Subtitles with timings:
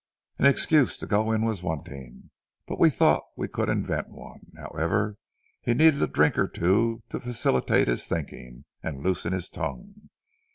[0.39, 2.31] "An excuse to go in was wanting,
[2.67, 5.15] but we thought we could invent one; however,
[5.61, 10.09] he needed a drink or two to facilitate his thinking and loosen his tongue.